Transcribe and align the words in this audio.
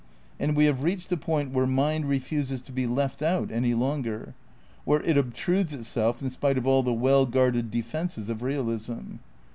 And 0.39 0.55
we 0.55 0.65
have 0.65 0.81
reached 0.81 1.09
the 1.09 1.15
point 1.15 1.51
where 1.53 1.67
mind 1.67 2.09
re 2.09 2.17
fuses 2.17 2.59
to 2.63 2.71
be 2.71 2.87
left 2.87 3.21
out 3.21 3.51
any 3.51 3.75
longer, 3.75 4.33
where 4.83 5.03
it 5.03 5.15
obtrudes 5.15 5.75
itself 5.75 6.23
in 6.23 6.31
spite 6.31 6.57
of 6.57 6.65
all 6.65 6.81
the 6.81 6.91
well 6.91 7.27
guarded 7.27 7.69
defences 7.69 8.27
of 8.27 8.41
realism. 8.41 9.17